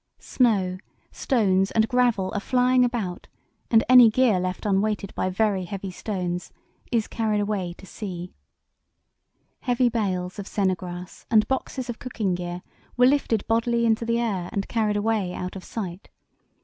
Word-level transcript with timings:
Snow, 0.17 0.79
stones, 1.11 1.69
and 1.69 1.87
gravel 1.87 2.31
are 2.33 2.39
flying 2.39 2.83
about, 2.83 3.27
and 3.69 3.83
any 3.87 4.09
gear 4.09 4.39
left 4.39 4.65
unweighted 4.65 5.13
by 5.13 5.29
very 5.29 5.65
heavy 5.65 5.91
stones 5.91 6.51
is 6.91 7.07
carried 7.07 7.39
away 7.39 7.73
to 7.77 7.85
sea." 7.85 8.33
Heavy 9.59 9.89
bales 9.89 10.39
of 10.39 10.47
sennegrass, 10.47 11.27
and 11.29 11.47
boxes 11.47 11.87
of 11.87 11.99
cooking 11.99 12.33
gear, 12.33 12.63
were 12.97 13.05
lifted 13.05 13.45
bodily 13.45 13.85
in 13.85 13.93
the 13.93 14.19
air 14.19 14.49
and 14.51 14.67
carried 14.67 14.97
away 14.97 15.35
out 15.35 15.55
of 15.55 15.63
sight. 15.63 16.09